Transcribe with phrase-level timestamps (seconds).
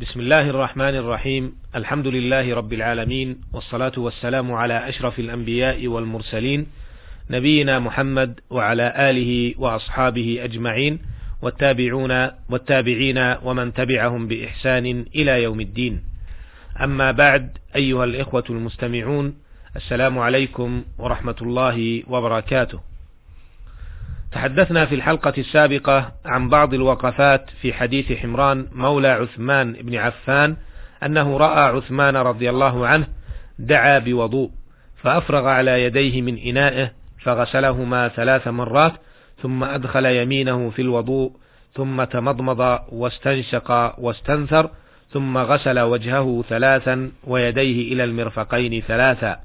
[0.00, 6.66] بسم الله الرحمن الرحيم الحمد لله رب العالمين والصلاة والسلام على أشرف الأنبياء والمرسلين
[7.30, 10.98] نبينا محمد وعلى آله وأصحابه أجمعين
[11.42, 16.02] والتابعون والتابعين ومن تبعهم بإحسان إلى يوم الدين
[16.82, 19.34] أما بعد أيها الإخوة المستمعون
[19.76, 22.80] السلام عليكم ورحمة الله وبركاته
[24.32, 30.56] تحدثنا في الحلقة السابقة عن بعض الوقفات في حديث حمران مولى عثمان بن عفان
[31.02, 33.06] أنه رأى عثمان رضي الله عنه
[33.58, 34.50] دعا بوضوء
[34.96, 38.92] فأفرغ على يديه من إنائه فغسلهما ثلاث مرات
[39.42, 41.32] ثم أدخل يمينه في الوضوء
[41.74, 44.70] ثم تمضمض واستنشق واستنثر
[45.10, 49.40] ثم غسل وجهه ثلاثا ويديه إلى المرفقين ثلاثا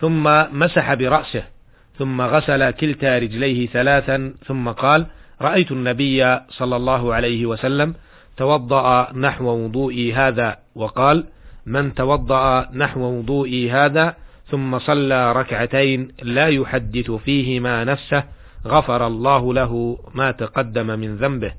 [0.00, 0.22] ثم
[0.58, 1.55] مسح برأسه
[1.98, 5.06] ثم غسل كلتا رجليه ثلاثا ثم قال
[5.40, 7.94] رأيت النبي صلى الله عليه وسلم
[8.36, 11.24] توضأ نحو وضوئي هذا وقال
[11.66, 14.14] من توضأ نحو وضوئي هذا
[14.50, 18.24] ثم صلى ركعتين لا يحدث فيهما نفسه
[18.66, 21.52] غفر الله له ما تقدم من ذنبه.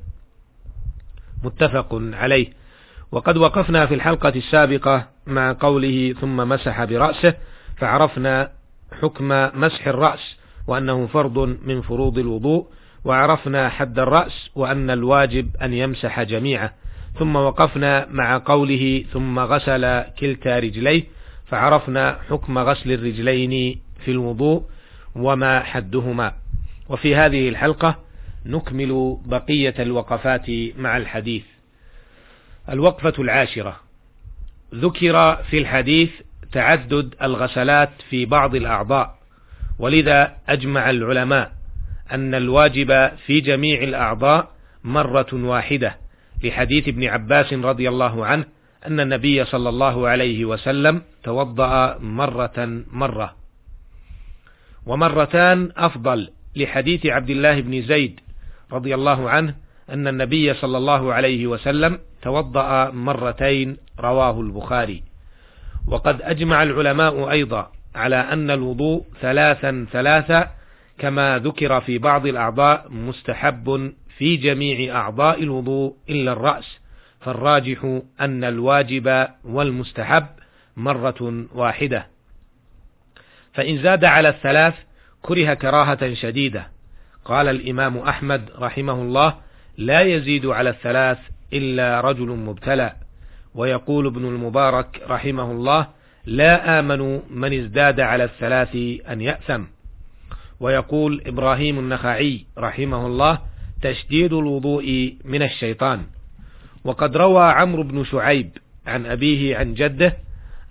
[1.44, 2.47] متفق عليه.
[3.12, 7.34] وقد وقفنا في الحلقة السابقة مع قوله ثم مسح برأسه
[7.78, 8.50] فعرفنا
[9.02, 9.28] حكم
[9.62, 12.68] مسح الرأس وأنه فرض من فروض الوضوء
[13.06, 16.74] وعرفنا حد الرأس وأن الواجب أن يمسح جميعه.
[17.20, 21.04] ثم وقفنا مع قوله ثم غسل كلتا رجليه
[21.46, 24.64] فعرفنا حكم غسل الرجلين في الوضوء
[25.16, 26.34] وما حدهما.
[26.90, 28.00] وفي هذه الحلقة
[28.46, 31.44] نكمل بقية الوقفات مع الحديث.
[32.70, 33.80] الوقفة العاشرة.
[34.76, 36.10] ذكر في الحديث
[36.52, 39.17] تعدد الغسلات في بعض الأعضاء
[39.80, 41.52] ولذا أجمع العلماء
[42.12, 44.52] أن الواجب في جميع الأعضاء
[44.84, 45.98] مرة واحدة
[46.44, 48.45] لحديث ابن عباس رضي الله عنه
[48.88, 53.36] أن النبي صلى الله عليه وسلم توضأ مرة مرة.
[54.86, 58.19] ومرتان أفضل لحديث عبد الله بن زيد
[58.72, 59.56] رضي الله عنه
[59.90, 65.03] أن النبي صلى الله عليه وسلم توضأ مرتين رواه البخاري.
[65.88, 70.52] وقد أجمع العلماء أيضا على أن الوضوء ثلاثا ثلاثا
[71.00, 76.80] كما ذكر في بعض الأعضاء مستحب في جميع أعضاء الوضوء إلا الرأس.
[77.22, 80.26] فالراجح أن الواجب والمستحب
[80.78, 82.08] مرة واحدة.
[83.53, 84.74] فإن زاد على الثلاث
[85.22, 86.68] كره كراهة شديدة.
[87.26, 89.36] قال الإمام أحمد رحمه الله
[89.78, 91.18] لا يزيد على الثلاث
[91.53, 93.06] إلا رجل مبتلى.
[93.57, 95.88] ويقول ابن المبارك رحمه الله
[96.25, 98.75] لا آمن من ازداد على الثلاث
[99.09, 99.63] أن يأثم.
[100.59, 103.40] ويقول إبراهيم النخعي رحمه الله
[103.81, 106.03] تشديد الوضوء من الشيطان.
[106.84, 108.50] وقد روى عمرو بن شعيب
[108.88, 110.17] عن أبيه عن جده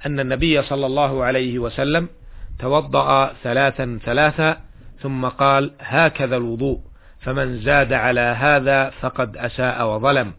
[0.06, 2.08] أن النبي صلى الله عليه وسلم
[2.58, 4.60] توضأ ثلاثا ثلاثا
[5.00, 6.80] ثم قال هكذا الوضوء
[7.20, 10.32] فمن زاد على هذا فقد أساء وظلم.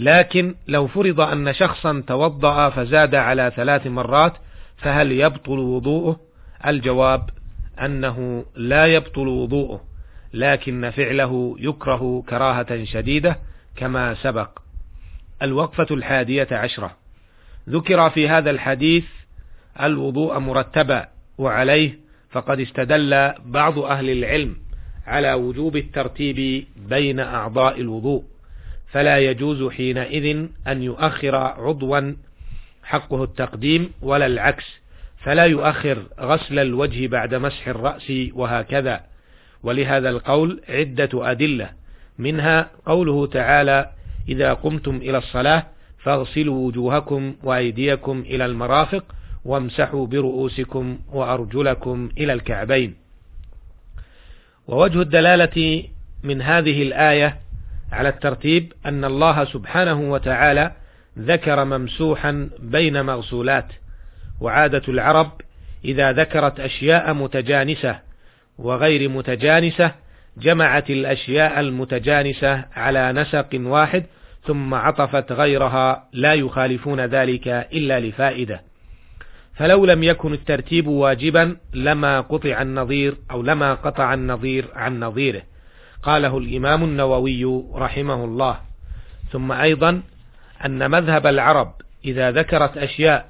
[0.00, 4.32] لكن لو فرض أن شخصا توضأ فزاد على ثلاث مرات
[4.76, 6.20] فهل يبطل وضوءه؟
[6.66, 7.30] الجواب
[7.84, 9.84] أنه لا يبطل وضوءه
[10.34, 13.38] لكن فعله يكره كراهة شديدة
[13.76, 14.58] كما سبق.
[15.42, 16.96] الوقفة الحادية عشرة.
[17.68, 19.04] ذكر في هذا الحديث
[19.82, 21.08] الوضوء مرتبا
[21.38, 21.98] وعليه
[22.30, 24.56] فقد استدل بعض أهل العلم
[25.06, 28.29] على وجوب الترتيب بين أعضاء الوضوء.
[28.92, 32.14] فلا يجوز حينئذ أن يؤخر عضوا
[32.82, 34.64] حقه التقديم ولا العكس
[35.18, 39.00] فلا يؤخر غسل الوجه بعد مسح الرأس وهكذا.
[39.62, 41.70] ولهذا القول عدة أدلة
[42.18, 43.90] منها قوله تعالى
[44.28, 45.66] إذا قمتم إلى الصلاة
[45.98, 49.04] فاغسلوا وجوهكم وأيديكم إلى المرافق
[49.44, 52.94] وامسحوا برؤوسكم وأرجلكم إلى الكعبين.
[54.68, 55.84] ووجه الدلالة
[56.22, 57.40] من هذه الآية
[57.92, 60.72] على الترتيب أن الله سبحانه وتعالى
[61.18, 63.66] ذكر ممسوحا بين مغسولات
[64.40, 65.32] وعادة العرب
[65.84, 67.98] إذا ذكرت أشياء متجانسة
[68.58, 69.92] وغير متجانسة
[70.36, 74.04] جمعت الأشياء المتجانسة على نسق واحد
[74.44, 78.62] ثم عطفت غيرها لا يخالفون ذلك إلا لفائدة.
[79.54, 85.42] فلو لم يكن الترتيب واجبا لما قطع النظير أو لما قطع النظير عن نظيره.
[86.02, 88.60] قاله الإمام النووي رحمه الله.
[89.32, 90.02] ثم أيضا
[90.64, 91.72] أن مذهب العرب
[92.04, 93.28] إذا ذكرت أشياء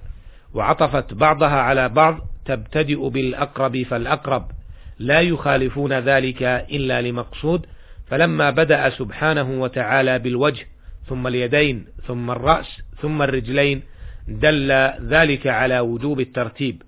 [0.54, 4.50] وعطفت بعضها على بعض تبتدئ بالأقرب فالأقرب
[4.98, 7.66] لا يخالفون ذلك إلا لمقصود.
[8.06, 10.66] فلما بدأ سبحانه وتعالى بالوجه
[11.06, 13.82] ثم اليدين ثم الرأس ثم الرجلين
[14.28, 14.72] دل
[15.08, 16.82] ذلك على وجوب الترتيب.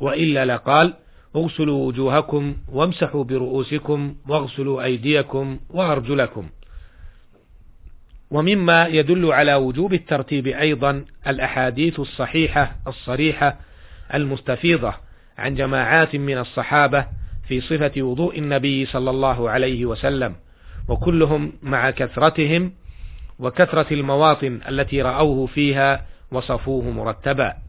[0.00, 0.94] وإلا لقال
[1.44, 6.48] اغسلوا وجوهكم وامسحوا برؤوسكم واغسلوا أيديكم وأرجلكم.
[8.30, 13.56] ومما يدل على وجوب الترتيب أيضا الأحاديث الصحيحة الصريحة
[14.14, 14.94] المستفيضة
[15.38, 17.06] عن جماعات من الصحابة
[17.48, 20.34] في صفة وضوء النبي صلى الله عليه وسلم
[20.88, 22.72] وكلهم مع كثرتهم
[23.38, 27.67] وكثرة المواطن التي رأوه فيها وصفوه مرتبا.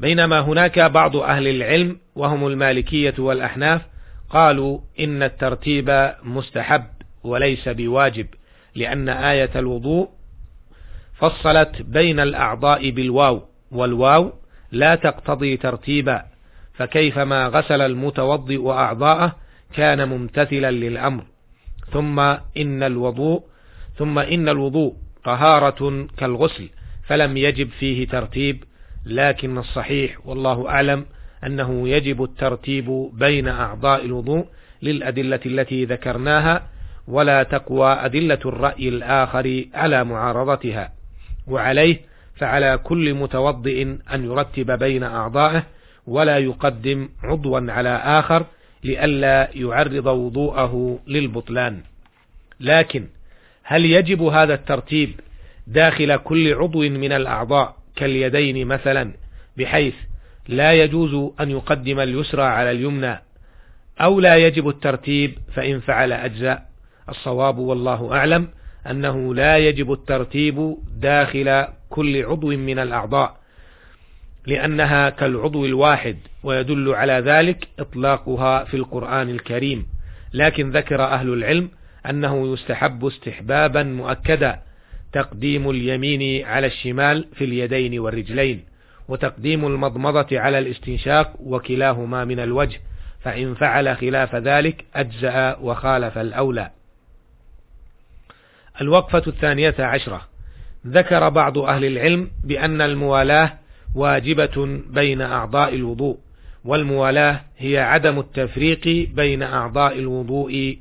[0.00, 3.82] بينما هناك بعض أهل العلم وهم المالكية والأحناف
[4.30, 6.84] قالوا إن الترتيب مستحب
[7.24, 8.26] وليس بواجب
[8.74, 10.08] لأن آية الوضوء
[11.14, 14.32] فصلت بين الأعضاء بالواو والواو
[14.72, 16.22] لا تقتضي ترتيبا
[16.74, 19.36] فكيفما غسل المتوضئ أعضاءه
[19.74, 21.24] كان ممتثلا للأمر.
[21.92, 22.20] ثم
[22.56, 23.42] إن الوضوء
[23.96, 24.94] ثم إن الوضوء
[25.24, 26.68] طهارة كالغسل
[27.06, 28.64] فلم يجب فيه ترتيب
[29.06, 31.06] لكن الصحيح والله أعلم
[31.46, 34.46] أنه يجب الترتيب بين أعضاء الوضوء
[34.82, 36.66] للأدلة التي ذكرناها
[37.08, 40.92] ولا تقوى أدلة الرأي الآخر على معارضتها.
[41.46, 42.00] وعليه
[42.34, 43.82] فعلى كل متوضئ
[44.14, 45.62] أن يرتب بين أعضائه
[46.06, 48.46] ولا يقدم عضوا على آخر
[48.84, 51.80] لئلا يعرض وضوءه للبطلان.
[52.60, 53.06] لكن
[53.62, 55.20] هل يجب هذا الترتيب
[55.66, 59.12] داخل كل عضو من الأعضاء كاليدين مثلا
[59.56, 59.94] بحيث
[60.48, 63.18] لا يجوز أن يقدم اليسرى على اليمنى
[64.00, 66.70] أو لا يجب الترتيب فإن فعل أجزاء.
[67.08, 68.48] الصواب والله أعلم
[68.90, 73.36] أنه لا يجب الترتيب داخل كل عضو من الأعضاء
[74.46, 79.86] لأنها كالعضو الواحد ويدل على ذلك إطلاقها في القرآن الكريم.
[80.34, 81.70] لكن ذكر أهل العلم
[82.10, 84.60] أنه يستحب استحبابا مؤكدا
[85.12, 88.64] تقديم اليمين على الشمال في اليدين والرجلين
[89.08, 92.80] وتقديم المضمضة على الاستنشاق وكلاهما من الوجه
[93.20, 96.70] فإن فعل خلاف ذلك أجزأ وخالف الأولى.
[98.80, 100.28] الوقفة الثانية عشرة.
[100.86, 103.58] ذكر بعض أهل العلم بأن الموالاة
[103.94, 106.18] واجبة بين أعضاء الوضوء
[106.64, 110.78] والموالاة هي عدم التفريق بين أعضاء الوضوء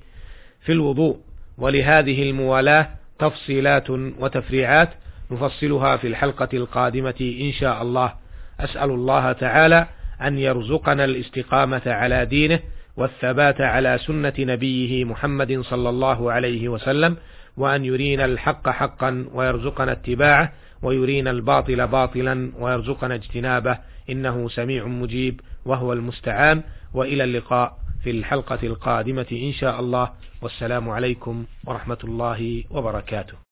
[0.61, 1.19] في الوضوء
[1.57, 4.89] ولهذه الموالاة تفصيلات وتفريعات
[5.31, 8.13] نفصلها في الحلقة القادمة إن شاء الله.
[8.59, 9.87] أسأل الله تعالى
[10.21, 12.59] أن يرزقنا الاستقامة على دينه
[12.97, 17.17] والثبات على سنة نبيه محمد صلى الله عليه وسلم
[17.57, 20.51] وأن يرينا الحق حقا ويرزقنا اتباعه
[20.81, 23.77] ويرينا الباطل باطلا ويرزقنا اجتنابه.
[24.09, 26.63] إنه سميع مجيب وهو المستعان.
[26.93, 27.77] وإلى اللقاء.
[28.03, 30.11] في الحلقة القادمة إن شاء الله.
[30.41, 33.48] والسلام عليكم ورحمة الله وبركاته.